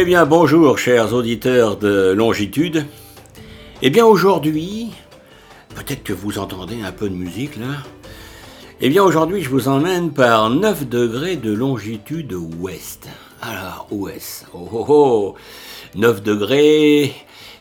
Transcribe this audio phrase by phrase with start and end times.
[0.00, 2.86] Eh bien bonjour chers auditeurs de Longitude.
[3.82, 4.90] Eh bien aujourd'hui,
[5.74, 7.82] peut-être que vous entendez un peu de musique là.
[8.80, 13.08] Eh bien aujourd'hui je vous emmène par 9 degrés de longitude ouest.
[13.42, 15.34] Alors ouest, oh oh oh,
[15.96, 17.12] 9 degrés,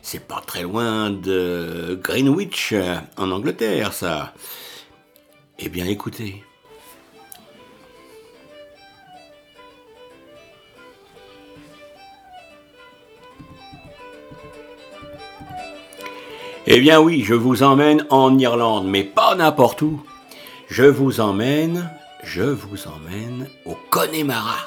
[0.04, 2.76] c'est pas très loin de Greenwich
[3.18, 4.36] en Angleterre ça.
[5.58, 6.44] Eh bien écoutez.
[16.70, 20.04] Eh bien oui, je vous emmène en Irlande, mais pas n'importe où.
[20.68, 21.90] Je vous emmène,
[22.24, 24.58] je vous emmène au Connemara.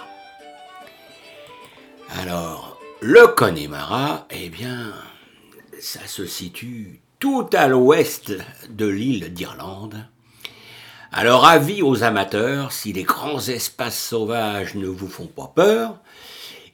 [2.19, 4.95] Alors, le Connemara, eh bien,
[5.79, 8.33] ça se situe tout à l'ouest
[8.71, 10.07] de l'île d'Irlande.
[11.13, 15.99] Alors avis aux amateurs, si les grands espaces sauvages ne vous font pas peur,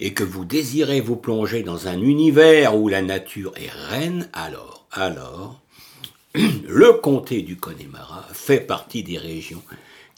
[0.00, 4.76] et que vous désirez vous plonger dans un univers où la nature est reine, alors
[4.96, 5.60] alors,
[6.34, 9.62] le comté du Connemara fait partie des régions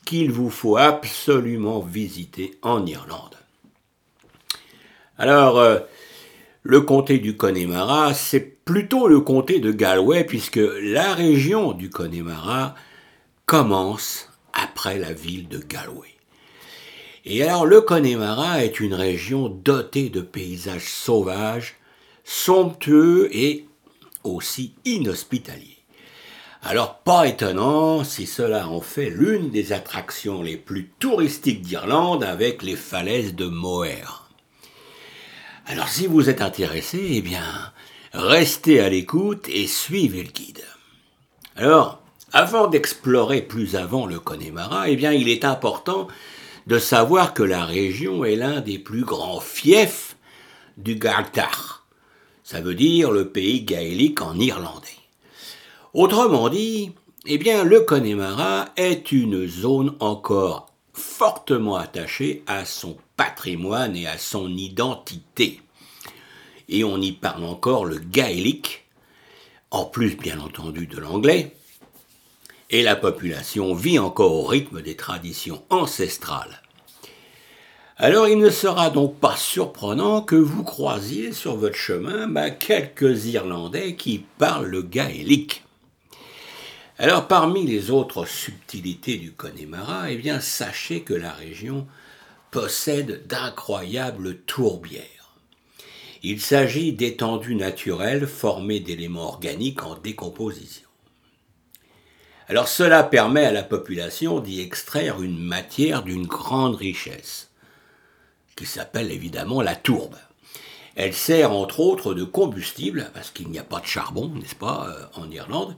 [0.05, 3.34] qu'il vous faut absolument visiter en Irlande.
[5.19, 5.81] Alors, euh,
[6.62, 12.77] le comté du Connemara, c'est plutôt le comté de Galway, puisque la région du Connemara
[13.47, 16.18] commence après la ville de Galway.
[17.31, 21.75] Et alors, le Connemara est une région dotée de paysages sauvages,
[22.25, 23.67] somptueux et
[24.25, 25.77] aussi inhospitalier.
[26.62, 32.62] Alors pas étonnant si cela en fait l'une des attractions les plus touristiques d'Irlande avec
[32.62, 34.27] les falaises de Moher.
[35.67, 37.45] Alors si vous êtes intéressé, eh bien,
[38.15, 40.65] restez à l'écoute et suivez le guide.
[41.56, 42.01] Alors,
[42.33, 46.09] avant d'explorer plus avant le Connemara, eh bien, il est important
[46.69, 50.17] de savoir que la région est l'un des plus grands fiefs
[50.77, 51.79] du Gaeltacht
[52.49, 54.89] ça veut dire le pays gaélique en irlandais.
[55.93, 56.93] Autrement dit,
[57.27, 64.17] eh bien, le Connemara est une zone encore fortement attachée à son patrimoine et à
[64.17, 65.61] son identité.
[66.71, 68.87] Et on y parle encore le gaélique,
[69.71, 71.55] en plus bien entendu de l'anglais,
[72.71, 76.62] et la population vit encore au rythme des traditions ancestrales.
[77.97, 83.27] Alors il ne sera donc pas surprenant que vous croisiez sur votre chemin bah, quelques
[83.27, 85.65] Irlandais qui parlent le gaélique.
[86.99, 91.87] Alors parmi les autres subtilités du Connemara, eh bien sachez que la région
[92.51, 95.05] possède d'incroyables tourbières.
[96.23, 100.88] Il s'agit d'étendues naturelles formées d'éléments organiques en décomposition.
[102.48, 107.50] Alors cela permet à la population d'y extraire une matière d'une grande richesse
[108.56, 110.16] qui s'appelle évidemment la tourbe.
[110.97, 114.88] Elle sert entre autres de combustible, parce qu'il n'y a pas de charbon, n'est-ce pas,
[114.88, 115.76] euh, en Irlande.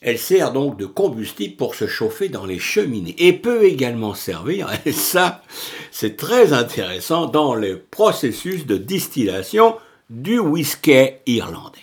[0.00, 4.70] Elle sert donc de combustible pour se chauffer dans les cheminées et peut également servir,
[4.84, 5.42] et ça
[5.90, 9.76] c'est très intéressant, dans le processus de distillation
[10.10, 11.78] du whisky irlandais.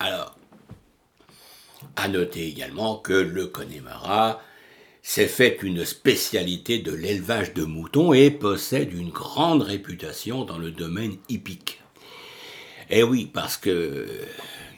[0.00, 0.34] Alors,
[2.00, 4.40] à noter également que le Connemara
[5.02, 10.70] s'est fait une spécialité de l'élevage de moutons et possède une grande réputation dans le
[10.70, 11.82] domaine hippique.
[12.88, 14.06] Eh oui, parce que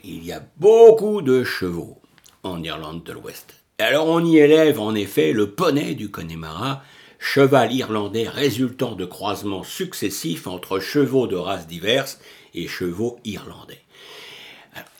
[0.03, 2.01] il y a beaucoup de chevaux
[2.43, 3.55] en Irlande de l'Ouest.
[3.79, 6.83] Alors on y élève en effet le poney du Connemara,
[7.21, 12.19] cheval irlandais résultant de croisements successifs entre chevaux de races diverses
[12.53, 13.82] et chevaux irlandais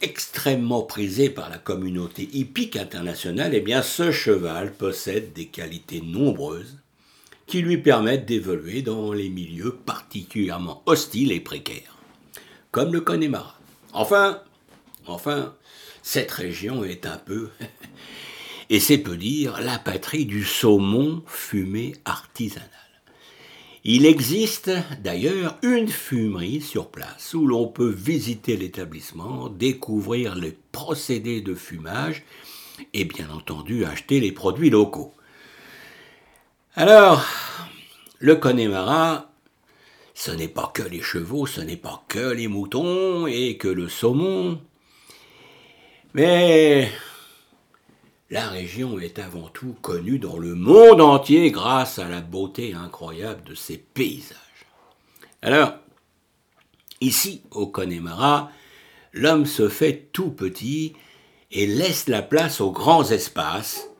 [0.01, 6.79] extrêmement prisé par la communauté hippique internationale, eh ce cheval possède des qualités nombreuses
[7.47, 11.99] qui lui permettent d'évoluer dans les milieux particulièrement hostiles et précaires,
[12.71, 13.59] comme le Connemara.
[13.93, 14.43] Enfin,
[15.07, 15.55] enfin,
[16.03, 17.51] cette région est un peu,
[18.71, 22.69] et c'est peu dire, la patrie du saumon fumé artisanal.
[23.85, 24.71] Il existe
[25.01, 32.23] d'ailleurs une fumerie sur place où l'on peut visiter l'établissement, découvrir les procédés de fumage
[32.95, 35.13] et bien entendu acheter les produits locaux.
[36.77, 37.25] Alors,
[38.21, 39.33] le Connemara,
[40.15, 43.89] ce n'est pas que les chevaux, ce n'est pas que les moutons et que le
[43.89, 44.61] saumon,
[46.15, 46.89] mais
[48.33, 53.43] la région est avant tout connue dans le monde entier grâce à la beauté incroyable
[53.45, 54.39] de ses paysages.
[55.43, 55.75] Alors,
[57.03, 58.51] ici, au Connemara,
[59.13, 60.95] l'homme se fait tout petit
[61.51, 63.91] et laisse la place aux grands espaces,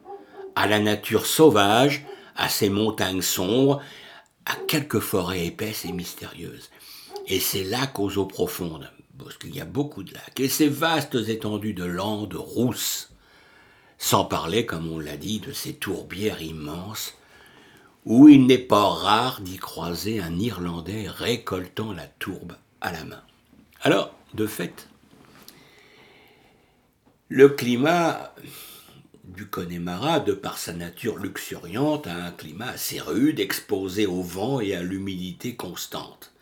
[0.57, 3.83] à la nature sauvage, à ses montagnes sombres,
[4.47, 6.71] à quelques forêts épaisses et mystérieuses,
[7.27, 10.69] et ces lacs aux eaux profondes, parce qu'il y a beaucoup de lacs, et ces
[10.69, 13.12] vastes étendues de landes rousses,
[14.03, 17.15] sans parler, comme on l'a dit, de ces tourbières immenses,
[18.05, 23.23] où il n'est pas rare d'y croiser un Irlandais récoltant la tourbe à la main.
[23.81, 24.89] Alors, de fait,
[27.29, 28.35] le climat
[29.23, 34.59] du Connemara, de par sa nature luxuriante, a un climat assez rude, exposé au vent
[34.59, 36.33] et à l'humidité constante,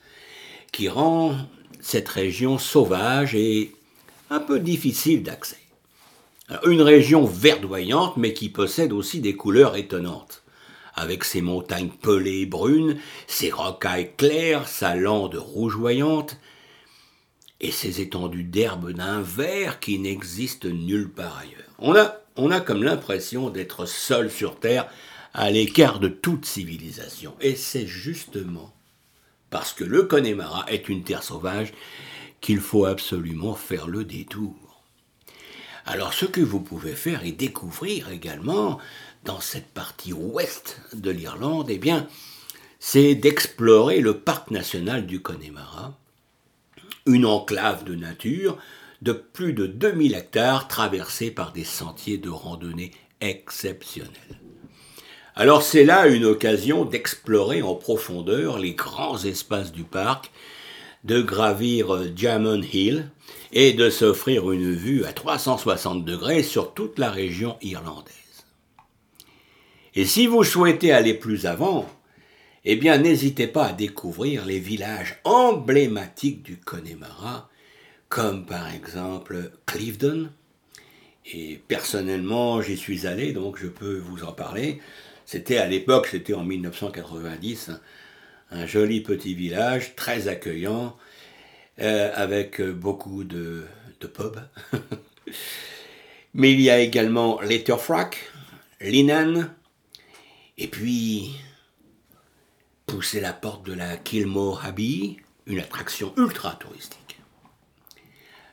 [0.73, 1.37] qui rend
[1.79, 3.77] cette région sauvage et
[4.31, 5.60] un peu difficile d'accès.
[6.65, 10.43] Une région verdoyante, mais qui possède aussi des couleurs étonnantes,
[10.95, 16.39] avec ses montagnes pelées et brunes, ses rocailles claires, sa lande rougeoyante,
[17.61, 21.75] et ses étendues d'herbe d'un vert qui n'existe nulle part ailleurs.
[21.79, 24.89] On a, on a comme l'impression d'être seul sur Terre,
[25.35, 27.35] à l'écart de toute civilisation.
[27.41, 28.75] Et c'est justement
[29.51, 31.73] parce que le Connemara est une terre sauvage
[32.41, 34.70] qu'il faut absolument faire le détour.
[35.91, 38.79] Alors ce que vous pouvez faire et découvrir également
[39.25, 42.07] dans cette partie ouest de l'Irlande, eh bien,
[42.79, 45.99] c'est d'explorer le parc national du Connemara,
[47.07, 48.57] une enclave de nature
[49.03, 54.13] de plus de 2000 hectares traversée par des sentiers de randonnée exceptionnels.
[55.35, 60.31] Alors c'est là une occasion d'explorer en profondeur les grands espaces du parc,
[61.05, 63.11] de gravir Diamond Hill
[63.53, 68.15] et de s'offrir une vue à 360 degrés sur toute la région irlandaise.
[69.95, 71.89] Et si vous souhaitez aller plus avant,
[72.65, 77.49] eh bien n'hésitez pas à découvrir les villages emblématiques du Connemara,
[78.09, 80.31] comme par exemple Clifton.
[81.33, 84.81] Et personnellement, j'y suis allé, donc je peux vous en parler.
[85.25, 87.71] C'était à l'époque, c'était en 1990,
[88.51, 90.97] un joli petit village, très accueillant,
[91.81, 93.65] euh, avec beaucoup de,
[94.01, 94.43] de pubs.
[96.35, 98.31] Mais il y a également Letterfrack,
[98.81, 99.47] Linan,
[100.59, 101.33] et puis
[102.87, 105.17] pousser la porte de la Kilmore Abbey,
[105.47, 107.19] une attraction ultra touristique.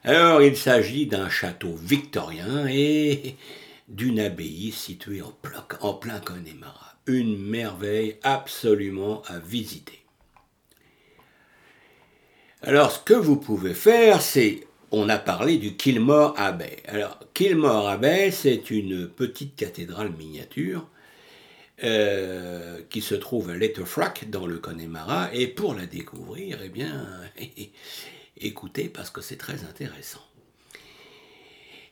[0.03, 3.35] Alors, il s'agit d'un château victorien et
[3.87, 6.96] d'une abbaye située en plein, en plein Connemara.
[7.07, 10.03] Une merveille absolument à visiter.
[12.61, 16.77] Alors, ce que vous pouvez faire, c'est, on a parlé du Kilmore Abbey.
[16.85, 20.89] Alors, Kilmore Abbey, c'est une petite cathédrale miniature
[21.83, 25.29] euh, qui se trouve à Letterfrack dans le Connemara.
[25.33, 27.07] Et pour la découvrir, eh bien,
[28.37, 30.27] écoutez parce que c'est très intéressant.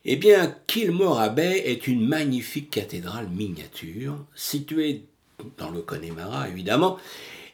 [0.08, 5.02] Eh bien, Kilmore Abbey est une magnifique cathédrale miniature située
[5.58, 6.96] dans le Connemara, évidemment,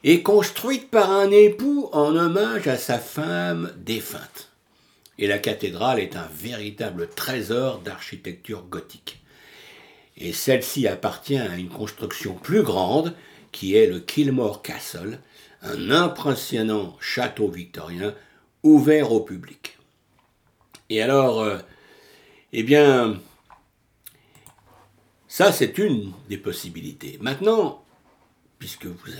[0.04, 4.50] et construite par un époux en hommage à sa femme défunte.
[5.19, 9.22] Et la cathédrale est un véritable trésor d'architecture gothique
[10.19, 13.14] et celle-ci appartient à une construction plus grande
[13.50, 15.20] qui est le Kilmore Castle,
[15.62, 18.14] un impressionnant château victorien
[18.62, 19.78] ouvert au public.
[20.90, 21.59] Et alors, euh,
[22.52, 23.21] eh bien,
[25.28, 27.18] ça c'est une des possibilités.
[27.21, 27.82] Maintenant,
[28.59, 29.11] puisque vous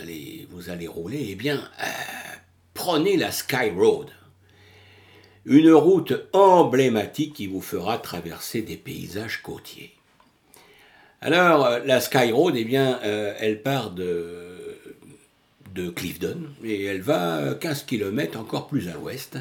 [0.71, 1.87] allez, rouler, eh bien, euh,
[2.75, 4.11] prenez la Sky Road,
[5.47, 9.95] une route emblématique qui vous fera traverser des paysages côtiers.
[11.21, 14.79] Alors, euh, la Sky Road, eh bien, euh, elle part de,
[15.75, 19.39] de Clifton et elle va 15 km encore plus à l'ouest.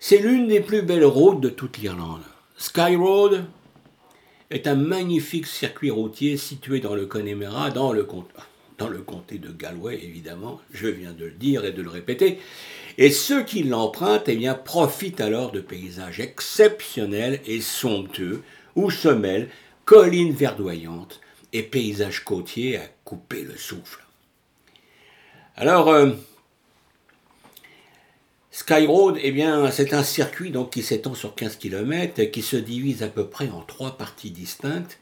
[0.00, 2.22] C'est l'une des plus belles routes de toute l'Irlande.
[2.62, 3.46] Sky Road
[4.50, 10.60] est un magnifique circuit routier situé dans le Connemara, dans le, comté de Galway, évidemment,
[10.70, 12.38] je viens de le dire et de le répéter.
[12.98, 18.44] Et ceux qui l'empruntent eh bien, profitent alors de paysages exceptionnels et somptueux
[18.76, 19.48] où se mêlent
[19.84, 21.20] collines verdoyantes
[21.52, 24.04] et paysages côtiers à couper le souffle.
[25.56, 26.12] Alors, euh,
[28.54, 32.56] Sky Road, eh bien, c'est un circuit donc, qui s'étend sur 15 km, qui se
[32.56, 34.98] divise à peu près en trois parties distinctes.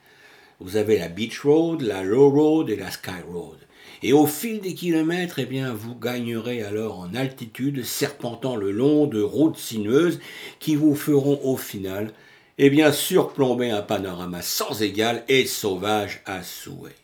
[0.61, 3.59] Vous avez la Beach Road, la Low Road et la Sky Road.
[4.05, 9.09] Et au fil des kilomètres, eh bien, vous gagnerez alors en altitude, serpentant le long
[9.09, 10.21] de routes sinueuses
[10.61, 12.13] qui vous feront au final
[12.57, 16.95] et bien surplomber un panorama sans égal et sauvage à souhait.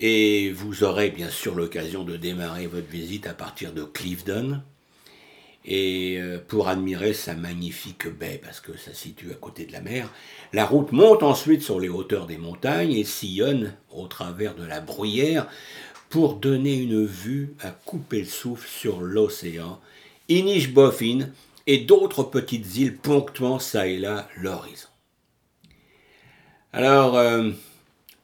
[0.00, 4.62] Et vous aurez bien sûr l'occasion de démarrer votre visite à partir de Clifton,
[5.64, 9.80] et euh, pour admirer sa magnifique baie, parce que ça situe à côté de la
[9.80, 10.08] mer.
[10.52, 14.80] La route monte ensuite sur les hauteurs des montagnes et sillonne au travers de la
[14.80, 15.48] bruyère
[16.08, 19.80] pour donner une vue à couper le souffle sur l'océan,
[20.28, 21.28] Inishbofin
[21.66, 24.88] et d'autres petites îles ponctuant ça et là l'horizon.
[26.72, 27.50] Alors, euh,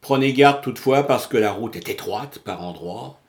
[0.05, 3.19] prenez garde toutefois parce que la route est étroite par endroits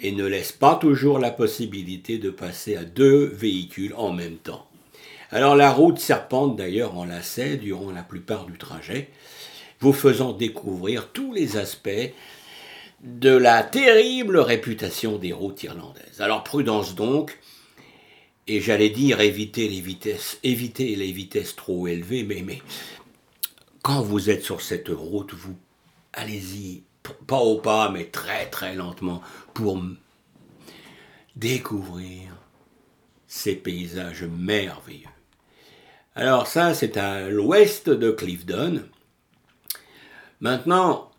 [0.00, 4.66] et ne laisse pas toujours la possibilité de passer à deux véhicules en même temps.
[5.30, 9.10] Alors la route serpente d'ailleurs en lacet durant la plupart du trajet,
[9.80, 12.14] vous faisant découvrir tous les aspects
[13.04, 16.22] de la terrible réputation des routes irlandaises.
[16.22, 17.38] Alors prudence donc,
[18.46, 22.62] et j'allais dire éviter les vitesses, éviter les vitesses trop élevées, mais, mais
[23.82, 25.56] quand vous êtes sur cette route, vous
[26.12, 26.84] allez-y
[27.26, 29.22] pas au pas, mais très très lentement
[29.54, 29.82] pour
[31.36, 32.36] découvrir
[33.26, 35.06] ces paysages merveilleux.
[36.14, 38.82] Alors ça, c'est à l'ouest de Clifton.
[40.40, 41.10] Maintenant,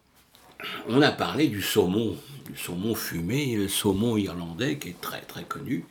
[0.88, 5.44] on a parlé du saumon, du saumon fumé, le saumon irlandais qui est très très
[5.44, 5.86] connu.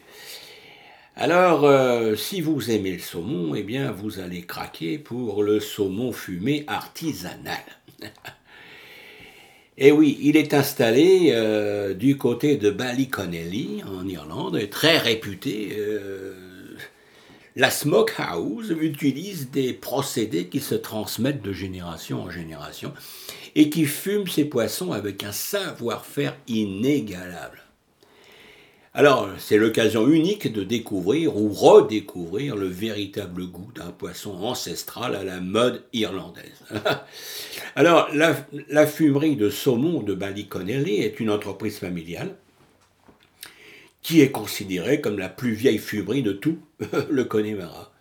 [1.17, 6.13] Alors, euh, si vous aimez le saumon, eh bien, vous allez craquer pour le saumon
[6.13, 7.65] fumé artisanal.
[9.83, 15.75] Et eh oui, il est installé euh, du côté de Ballyconnelly, en Irlande, très réputé.
[15.79, 16.35] Euh,
[17.57, 22.93] la Smokehouse utilise des procédés qui se transmettent de génération en génération
[23.55, 27.63] et qui fument ses poissons avec un savoir-faire inégalable.
[28.93, 35.23] Alors, c'est l'occasion unique de découvrir ou redécouvrir le véritable goût d'un poisson ancestral à
[35.23, 36.65] la mode irlandaise.
[37.77, 42.35] Alors, la, fumerie de saumon de Ballyconnelly est une entreprise familiale
[44.03, 46.59] qui est considérée comme la plus vieille fumerie de tout
[47.11, 47.93] le Connemara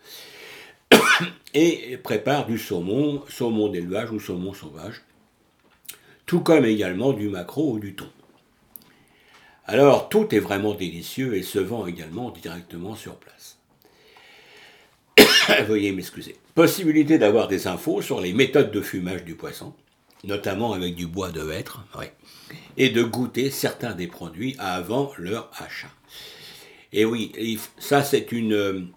[1.54, 5.02] et prépare du saumon, saumon d'élevage ou saumon sauvage,
[6.26, 8.08] tout comme également du maquereau ou du thon.
[9.70, 13.56] Alors tout est vraiment délicieux et se vend également directement sur place.
[15.68, 16.34] Veuillez m'excuser.
[16.56, 19.72] Possibilité d'avoir des infos sur les méthodes de fumage du poisson,
[20.24, 21.86] notamment avec du bois de hêtre,
[22.76, 25.92] et de goûter certains des produits avant leur achat.
[26.92, 28.88] Et oui, ça c'est une,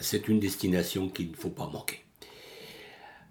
[0.00, 2.00] c'est une destination qu'il ne faut pas manquer.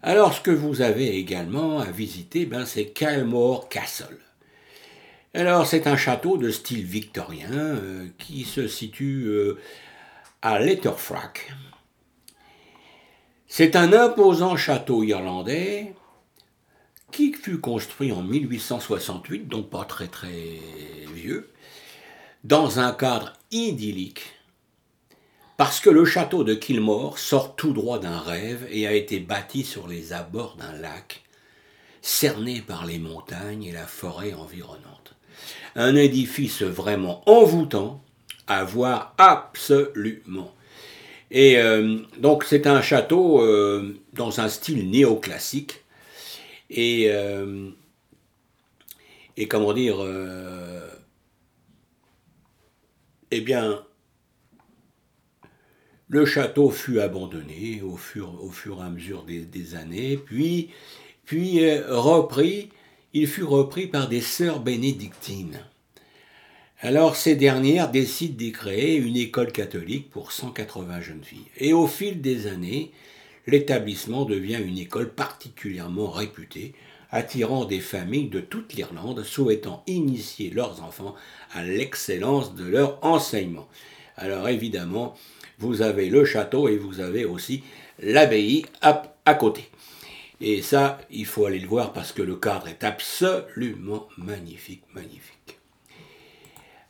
[0.03, 4.19] Alors ce que vous avez également à visiter, ben, c'est Calmore Castle.
[5.35, 9.59] Alors, c'est un château de style victorien euh, qui se situe euh,
[10.41, 11.53] à Letterfrack.
[13.47, 15.93] C'est un imposant château irlandais
[17.11, 20.59] qui fut construit en 1868, donc pas très très
[21.13, 21.51] vieux,
[22.43, 24.33] dans un cadre idyllique,
[25.57, 29.63] parce que le château de Kilmore sort tout droit d'un rêve et a été bâti
[29.63, 31.23] sur les abords d'un lac,
[32.01, 34.98] cerné par les montagnes et la forêt environnante
[35.75, 38.03] un édifice vraiment envoûtant
[38.47, 40.53] à voir absolument.
[41.31, 45.83] Et euh, donc c'est un château euh, dans un style néoclassique.
[46.69, 47.69] Et, euh,
[49.49, 49.97] comment dire,
[53.31, 53.83] eh bien,
[56.09, 60.69] le château fut abandonné au fur, au fur et à mesure des, des années, puis,
[61.25, 62.69] puis repris
[63.13, 65.59] il fut repris par des sœurs bénédictines.
[66.81, 71.47] Alors ces dernières décident d'y créer une école catholique pour 180 jeunes filles.
[71.57, 72.91] Et au fil des années,
[73.47, 76.73] l'établissement devient une école particulièrement réputée,
[77.11, 81.15] attirant des familles de toute l'Irlande souhaitant initier leurs enfants
[81.51, 83.67] à l'excellence de leur enseignement.
[84.15, 85.15] Alors évidemment,
[85.57, 87.63] vous avez le château et vous avez aussi
[87.99, 89.69] l'abbaye à côté.
[90.41, 95.59] Et ça, il faut aller le voir parce que le cadre est absolument magnifique, magnifique.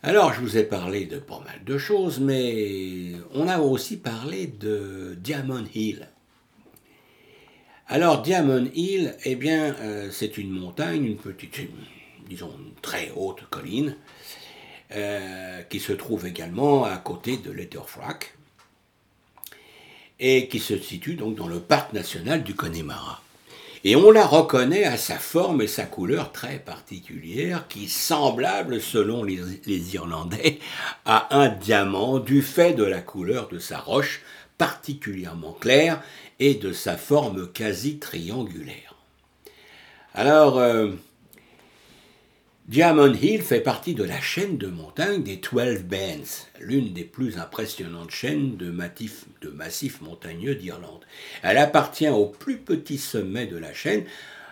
[0.03, 4.47] Alors, je vous ai parlé de pas mal de choses, mais on a aussi parlé
[4.47, 6.07] de Diamond Hill.
[7.87, 11.59] Alors, Diamond Hill, eh bien, euh, c'est une montagne, une petite,
[12.29, 13.97] disons, une très haute colline,
[14.91, 18.37] euh, qui se trouve également à côté de Letterfrack,
[20.19, 23.21] et qui se situe donc dans le parc national du Connemara.
[23.85, 29.23] Et on la reconnaît à sa forme et sa couleur très particulière, qui semblable, selon
[29.23, 30.59] les, Irlandais,
[31.05, 34.21] à un diamant du fait de la couleur de sa roche
[34.57, 36.01] particulièrement claire
[36.39, 38.95] et de sa forme quasi triangulaire.
[40.13, 40.89] Alors, euh,
[42.69, 47.39] Diamond Hill fait partie de la chaîne de montagnes des Twelve Bands, l'une des plus
[47.39, 51.03] impressionnantes chaînes de, massifs montagneux d'Irlande.
[51.41, 54.03] Elle appartient au plus petit sommet de la chaîne,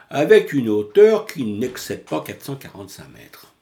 [0.10, 3.54] avec une hauteur qui n'excède pas 445 mètres.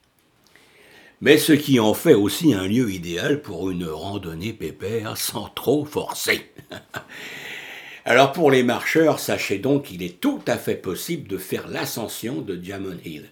[1.20, 5.84] mais ce qui en fait aussi un lieu idéal pour une randonnée pépère sans trop
[5.84, 6.50] forcer.
[8.06, 12.40] Alors pour les marcheurs, sachez donc qu'il est tout à fait possible de faire l'ascension
[12.40, 13.26] de Diamond Hill.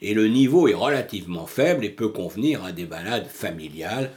[0.00, 4.12] Et le niveau est relativement faible et peut convenir à des balades familiales.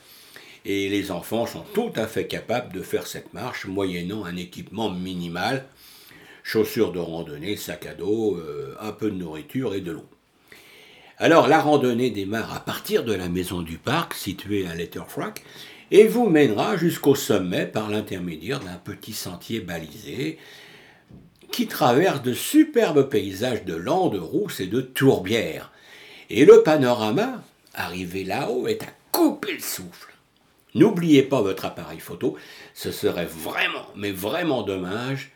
[0.64, 4.92] Et les enfants sont tout à fait capables de faire cette marche moyennant un équipement
[4.92, 5.66] minimal,
[6.44, 10.08] chaussures de randonnée, sac à dos, euh, un peu de nourriture et de l'eau.
[11.18, 15.44] Alors la randonnée démarre à partir de la maison du parc située à Letterfrock
[15.92, 20.40] et vous mènera jusqu'au sommet par l'intermédiaire d'un petit sentier balisé
[21.52, 25.72] qui traverse de superbes paysages de landes rousses et de tourbières.
[26.30, 27.44] Et le panorama,
[27.74, 30.14] arrivé là-haut, est à couper le souffle.
[30.74, 32.38] N'oubliez pas votre appareil photo,
[32.74, 35.32] ce serait vraiment, mais vraiment dommage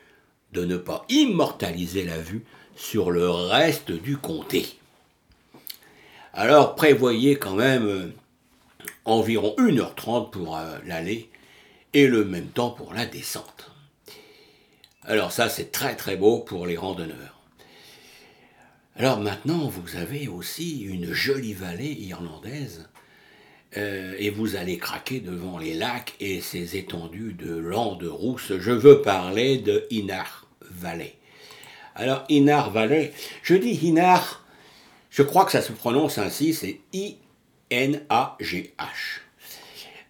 [0.53, 2.45] de ne pas immortaliser la vue
[2.77, 4.65] sur le reste du comté.
[6.33, 8.13] Alors prévoyez quand même euh,
[9.03, 11.29] environ 1h30 pour euh, l'aller
[11.93, 13.74] et le même temps pour la descente.
[15.07, 17.39] Alors ça, c'est très très beau pour les randonneurs.
[18.95, 22.89] Alors maintenant, vous avez aussi une jolie vallée irlandaise
[23.77, 28.53] euh, et vous allez craquer devant les lacs et ces étendues de landes rousses.
[28.57, 31.15] Je veux parler de Inar Valley.
[31.93, 34.43] Alors Inar Valley, je dis Inar,
[35.11, 37.17] je crois que ça se prononce ainsi, c'est I
[37.69, 39.21] N-A-G-H.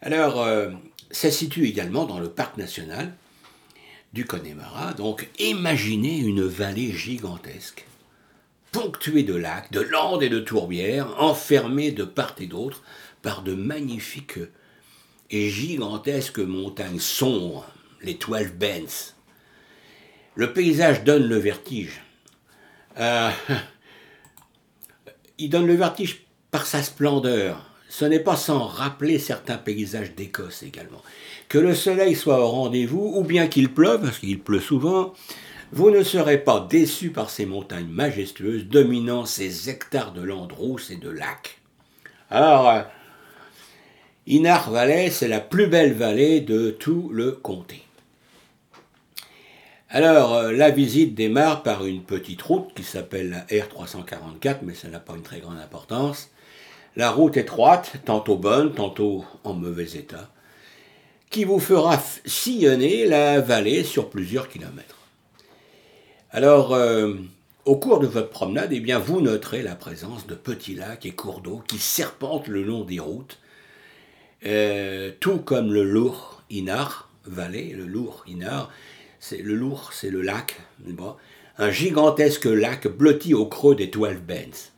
[0.02, 0.70] Alors, euh,
[1.12, 3.14] ça se situe également dans le parc national
[4.16, 4.94] du Connemara.
[4.94, 7.86] Donc, imaginez une vallée gigantesque,
[8.72, 12.82] ponctuée de lacs, de landes et de tourbières, enfermée de part et d'autre
[13.22, 14.40] par de magnifiques
[15.30, 17.68] et gigantesques montagnes sombres,
[18.02, 19.14] les Twelve Bends.
[20.36, 22.02] Le paysage donne le vertige.
[22.98, 23.30] Euh,
[25.38, 27.75] il donne le vertige par sa splendeur.
[27.90, 31.02] Ce n'est pas sans rappeler certains paysages d'Écosse également.
[31.48, 35.14] Que le soleil soit au rendez-vous, ou bien qu'il pleuve, parce qu'il pleut souvent,
[35.72, 40.90] vous ne serez pas déçus par ces montagnes majestueuses dominant ces hectares de landes rousses
[40.90, 41.60] et de lacs.
[42.30, 42.82] Alors, euh,
[44.28, 47.84] Inar Valley, c'est la plus belle vallée de tout le comté.
[49.90, 54.88] Alors, euh, la visite démarre par une petite route qui s'appelle la R344, mais ça
[54.88, 56.32] n'a pas une très grande importance.
[56.98, 60.30] La route étroite, tantôt bonne, tantôt en mauvais état,
[61.30, 65.00] qui vous fera sillonner la vallée sur plusieurs kilomètres.
[66.32, 67.16] Alors, euh,
[67.66, 71.12] au cours de votre promenade, eh bien, vous noterez la présence de petits lacs et
[71.12, 73.40] cours d'eau qui serpentent le long des routes,
[74.46, 78.72] euh, tout comme le Lourd Inar vallée, le Lourd Inar,
[79.20, 80.62] c'est le Lourd, c'est le lac,
[81.58, 84.75] un gigantesque lac blotti au creux des Twelve Bends.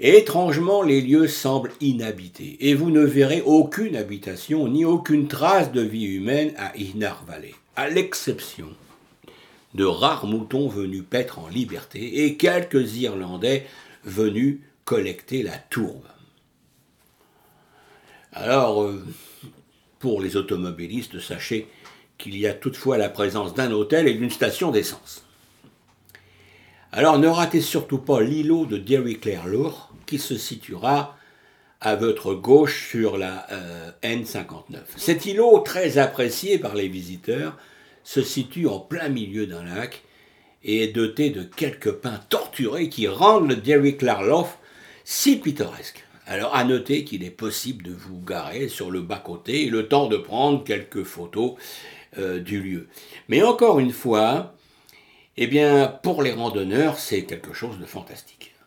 [0.00, 5.80] Étrangement, les lieux semblent inhabités, et vous ne verrez aucune habitation ni aucune trace de
[5.80, 8.68] vie humaine à Inar Valley, à l'exception
[9.74, 13.66] de rares moutons venus paître en liberté et quelques Irlandais
[14.04, 16.06] venus collecter la tourbe.
[18.32, 19.04] Alors, euh,
[19.98, 21.66] pour les automobilistes, sachez
[22.18, 25.24] qu'il y a toutefois la présence d'un hôtel et d'une station d'essence.
[26.90, 31.16] Alors ne ratez surtout pas l'îlot de Derry Clare Lourd qui se situera
[31.80, 34.78] à votre gauche sur la euh, N59.
[34.96, 37.56] Cet îlot, très apprécié par les visiteurs,
[38.02, 40.02] se situe en plein milieu d'un lac
[40.64, 44.48] et est doté de quelques pins torturés qui rendent le Derry Clare Lough
[45.04, 46.04] si pittoresque.
[46.26, 50.08] Alors à noter qu'il est possible de vous garer sur le bas-côté et le temps
[50.08, 51.54] de prendre quelques photos
[52.18, 52.88] euh, du lieu.
[53.28, 54.54] Mais encore une fois,
[55.36, 58.57] eh bien, pour les randonneurs, c'est quelque chose de fantastique.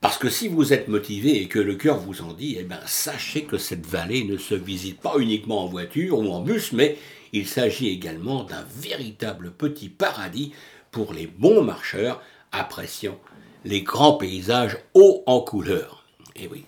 [0.00, 2.80] Parce que si vous êtes motivé et que le cœur vous en dit, eh bien,
[2.86, 6.98] sachez que cette vallée ne se visite pas uniquement en voiture ou en bus, mais
[7.32, 10.52] il s'agit également d'un véritable petit paradis
[10.90, 13.18] pour les bons marcheurs appréciant
[13.64, 16.04] les grands paysages hauts en couleur.
[16.36, 16.64] Eh oui.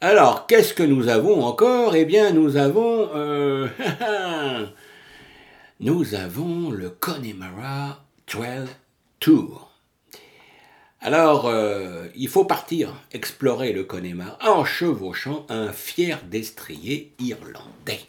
[0.00, 1.96] Alors, qu'est-ce que nous avons encore?
[1.96, 3.08] Eh bien, nous avons...
[3.14, 3.66] Euh,
[5.80, 8.66] nous avons le Connemara Trail
[9.20, 9.75] Tour.
[11.06, 18.00] Alors, euh, il faut partir explorer le Connemara en chevauchant un fier destrier irlandais.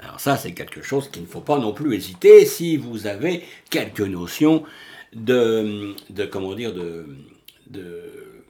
[0.00, 3.42] Alors ça, c'est quelque chose qu'il ne faut pas non plus hésiter si vous avez
[3.70, 4.62] quelques notions
[5.12, 7.08] de, de comment dire, de,
[7.66, 8.44] de,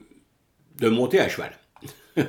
[0.77, 1.59] de monter à cheval.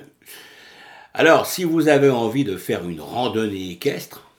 [1.13, 4.31] Alors, si vous avez envie de faire une randonnée équestre,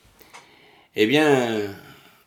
[0.96, 1.68] eh bien,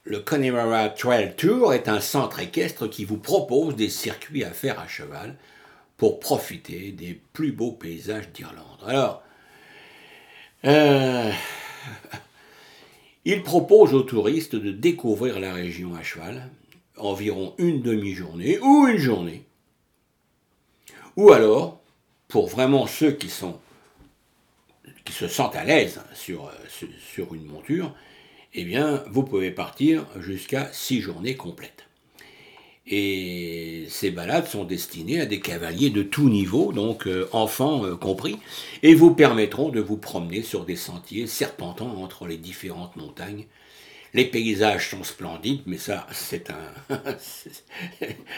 [0.08, 4.80] le Connemara Trail Tour est un centre équestre qui vous propose des circuits à faire
[4.80, 5.36] à cheval
[5.98, 8.80] pour profiter des plus beaux paysages d'Irlande.
[8.86, 9.22] Alors,
[10.64, 11.32] euh,
[13.26, 16.50] il propose aux touristes de découvrir la région à cheval,
[16.96, 19.44] environ une demi-journée ou une journée.
[21.18, 21.82] Ou alors,
[22.30, 23.60] pour vraiment ceux qui sont
[25.04, 26.52] qui se sentent à l'aise sur,
[27.00, 27.94] sur une monture,
[28.60, 31.86] eh bien, vous pouvez partir jusqu'à six journées complètes.
[32.88, 37.96] Et ces balades sont destinées à des cavaliers de tout niveau, donc euh, enfants euh,
[37.96, 38.40] compris,
[38.82, 43.46] et vous permettront de vous promener sur des sentiers serpentants entre les différentes montagnes.
[44.16, 46.96] Les paysages sont splendides, mais ça, c'est un,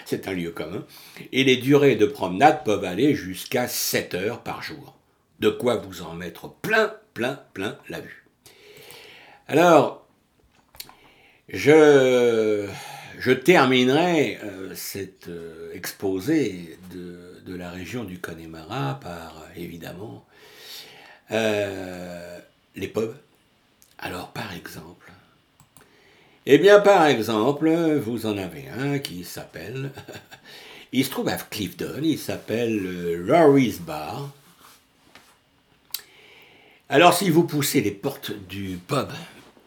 [0.06, 0.86] c'est un lieu commun.
[1.32, 4.98] Et les durées de promenade peuvent aller jusqu'à 7 heures par jour.
[5.40, 8.26] De quoi vous en mettre plein, plein, plein la vue.
[9.48, 10.09] Alors,
[11.58, 20.24] je terminerai euh, cet euh, exposé de, la région du Connemara par, évidemment,
[21.32, 22.40] euh,
[22.76, 23.16] les pubs.
[23.98, 25.12] Alors, par exemple,
[26.46, 29.92] eh bien, par exemple, vous en avez un qui s'appelle,
[30.94, 34.30] il se trouve à Clifton, il s'appelle Rory's Bar.
[36.88, 39.10] Alors, si vous poussez les portes du pub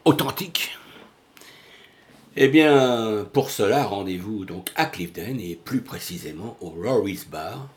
[0.04, 0.70] authentique,
[2.36, 7.68] eh bien, pour cela, rendez-vous donc à Clifton et plus précisément au Rory's Bar.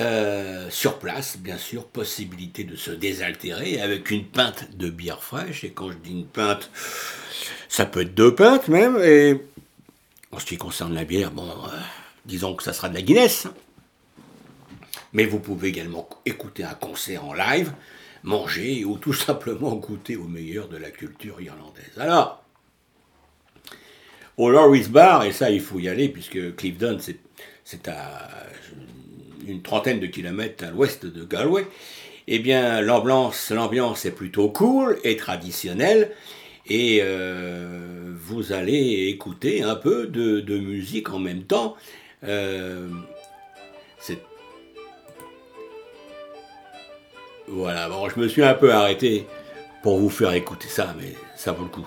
[0.00, 5.62] Euh, sur place, bien sûr, possibilité de se désaltérer avec une pinte de bière fraîche.
[5.62, 6.70] Et quand je dis une pinte,
[7.68, 8.98] ça peut être deux pintes même.
[9.02, 9.40] Et
[10.32, 11.68] en ce qui concerne la bière, euh,
[12.26, 13.46] disons que ça sera de la Guinness.
[15.12, 17.72] Mais vous pouvez également écouter un concert en live,
[18.24, 21.92] manger ou tout simplement goûter au meilleur de la culture irlandaise.
[21.98, 22.43] Alors,
[24.36, 26.98] au Lorry's Bar, et ça il faut y aller puisque Clifton
[27.64, 28.28] c'est à
[29.46, 31.66] une trentaine de kilomètres à l'ouest de Galway,
[32.26, 36.12] eh bien l'ambiance, l'ambiance est plutôt cool et traditionnelle
[36.66, 41.76] et euh, vous allez écouter un peu de, musique en même temps.
[42.24, 42.88] Euh,
[47.46, 49.26] voilà, bon, je me suis un peu arrêté
[49.82, 51.86] pour vous faire écouter ça, mais ça vaut le coup.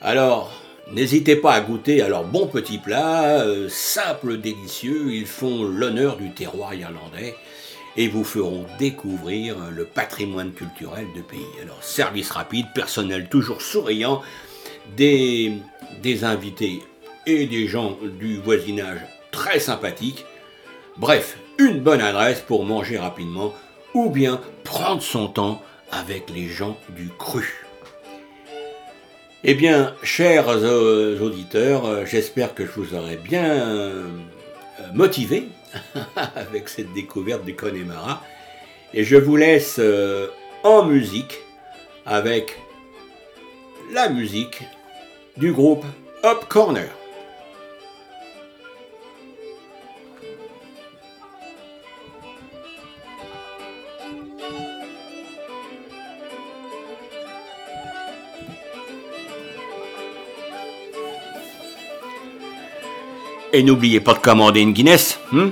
[0.00, 0.50] Alors,
[0.92, 6.16] N'hésitez pas à goûter à leurs bons petits plats, euh, simples, délicieux, ils font l'honneur
[6.16, 7.36] du terroir irlandais
[7.96, 11.46] et vous feront découvrir le patrimoine culturel du pays.
[11.62, 14.22] Alors, service rapide, personnel toujours souriant,
[14.96, 15.52] des,
[16.02, 16.80] des invités
[17.26, 20.24] et des gens du voisinage très sympathiques.
[20.96, 23.54] Bref, une bonne adresse pour manger rapidement
[23.94, 27.69] ou bien prendre son temps avec les gens du cru.
[29.42, 34.06] Eh bien, chers auditeurs, euh, j'espère que je vous aurai bien euh,
[34.92, 35.48] motivé
[36.34, 38.22] avec cette découverte du Connemara.
[38.92, 40.26] Et je vous laisse euh,
[40.62, 41.38] en musique
[42.04, 42.58] avec
[43.94, 44.62] la musique
[45.38, 45.86] du groupe
[46.22, 46.90] Up Corner.
[63.52, 65.18] Et n'oubliez pas de commander une Guinness.
[65.34, 65.50] Hein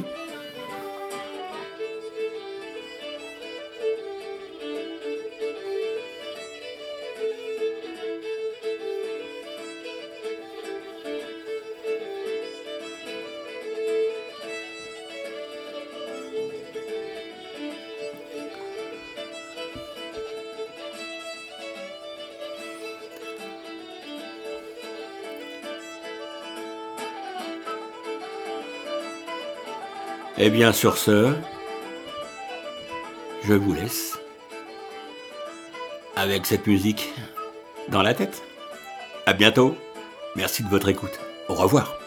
[30.40, 31.33] Eh bien, sur ce,
[33.44, 34.16] je vous laisse
[36.14, 37.12] avec cette musique
[37.88, 38.42] dans la tête.
[39.27, 39.77] À bientôt.
[40.37, 41.18] Merci de votre écoute.
[41.48, 41.98] Au revoir.